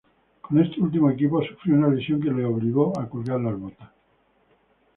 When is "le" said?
2.31-2.43